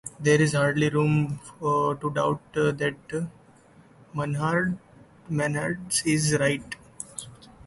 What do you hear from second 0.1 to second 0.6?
There is